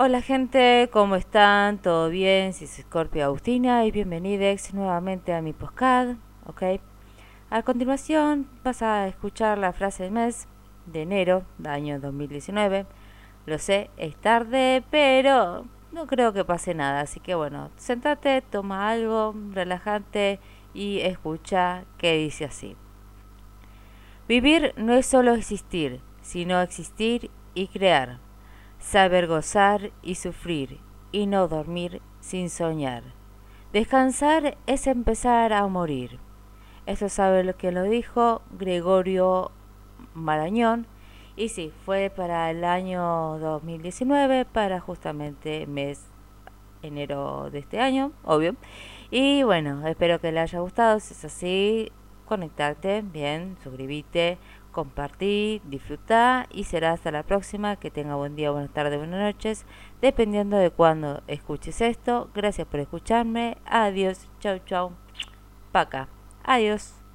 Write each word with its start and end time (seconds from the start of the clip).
Hola 0.00 0.22
gente, 0.22 0.88
¿cómo 0.92 1.16
están? 1.16 1.78
¿Todo 1.78 2.08
bien? 2.08 2.52
Si 2.52 2.66
es 2.66 2.76
Scorpio 2.76 3.24
Agustina 3.24 3.84
y 3.84 3.90
bienvenidos 3.90 4.72
nuevamente 4.72 5.34
a 5.34 5.42
mi 5.42 5.52
postcard, 5.52 6.14
¿ok? 6.46 6.62
A 7.50 7.62
continuación 7.64 8.48
vas 8.62 8.80
a 8.82 9.08
escuchar 9.08 9.58
la 9.58 9.72
frase 9.72 10.04
del 10.04 10.12
mes 10.12 10.46
de 10.86 11.02
enero 11.02 11.42
del 11.58 11.72
año 11.72 11.98
2019. 11.98 12.86
Lo 13.44 13.58
sé, 13.58 13.90
es 13.96 14.14
tarde, 14.14 14.84
pero 14.88 15.64
no 15.90 16.06
creo 16.06 16.32
que 16.32 16.44
pase 16.44 16.74
nada, 16.74 17.00
así 17.00 17.18
que 17.18 17.34
bueno, 17.34 17.72
sentate, 17.76 18.40
toma 18.40 18.90
algo, 18.90 19.34
relajante 19.50 20.38
y 20.74 21.00
escucha 21.00 21.82
que 21.98 22.18
dice 22.18 22.44
así. 22.44 22.76
Vivir 24.28 24.74
no 24.76 24.92
es 24.92 25.06
solo 25.06 25.34
existir, 25.34 26.00
sino 26.22 26.62
existir 26.62 27.32
y 27.54 27.66
crear 27.66 28.27
saber 28.78 29.26
gozar 29.26 29.92
y 30.02 30.16
sufrir, 30.16 30.80
y 31.12 31.26
no 31.26 31.48
dormir 31.48 32.00
sin 32.20 32.50
soñar. 32.50 33.02
Descansar 33.72 34.56
es 34.66 34.86
empezar 34.86 35.52
a 35.52 35.66
morir. 35.66 36.18
Eso 36.86 37.08
sabe 37.08 37.44
lo 37.44 37.56
que 37.56 37.70
lo 37.70 37.82
dijo 37.82 38.42
Gregorio 38.52 39.50
Marañón. 40.14 40.86
Y 41.36 41.50
sí, 41.50 41.72
fue 41.84 42.10
para 42.14 42.50
el 42.50 42.64
año 42.64 43.38
2019, 43.38 44.44
para 44.46 44.80
justamente 44.80 45.66
mes 45.66 46.06
enero 46.82 47.50
de 47.50 47.58
este 47.58 47.80
año, 47.80 48.12
obvio. 48.24 48.56
Y 49.10 49.42
bueno, 49.42 49.86
espero 49.86 50.20
que 50.20 50.32
le 50.32 50.40
haya 50.40 50.60
gustado. 50.60 50.98
Si 51.00 51.12
es 51.12 51.24
así, 51.24 51.92
conectarte, 52.26 53.02
bien, 53.02 53.56
suscribite, 53.62 54.38
compartí, 54.72 55.60
disfrutá 55.64 56.46
y 56.50 56.64
será 56.64 56.92
hasta 56.92 57.10
la 57.10 57.22
próxima. 57.22 57.76
Que 57.76 57.90
tenga 57.90 58.16
buen 58.16 58.36
día, 58.36 58.50
buenas 58.50 58.70
tardes, 58.70 58.98
buenas 58.98 59.20
noches, 59.20 59.66
dependiendo 60.00 60.56
de 60.56 60.70
cuándo 60.70 61.22
escuches 61.26 61.80
esto. 61.80 62.30
Gracias 62.34 62.66
por 62.66 62.80
escucharme. 62.80 63.56
Adiós, 63.66 64.28
chau, 64.40 64.58
chau. 64.66 64.92
Paca. 65.72 66.08
Adiós. 66.44 67.07